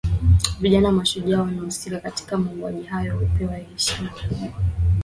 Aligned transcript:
vijana 0.59 0.91
mashujaa 0.91 1.41
wanaohusika 1.41 1.99
katika 1.99 2.37
mauaji 2.37 2.83
hayo 2.83 3.17
hupewa 3.19 3.55
heshima 3.55 4.09
kubwa 4.09 4.53